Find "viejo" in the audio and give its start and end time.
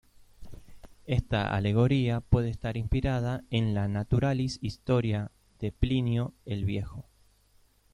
6.65-7.05